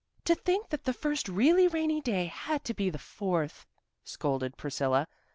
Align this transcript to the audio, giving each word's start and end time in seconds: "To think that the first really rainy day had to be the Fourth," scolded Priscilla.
"To 0.25 0.33
think 0.33 0.69
that 0.69 0.85
the 0.85 0.93
first 0.95 1.29
really 1.29 1.67
rainy 1.67 2.01
day 2.01 2.25
had 2.25 2.63
to 2.65 2.73
be 2.73 2.89
the 2.89 2.97
Fourth," 2.97 3.67
scolded 4.03 4.57
Priscilla. 4.57 5.07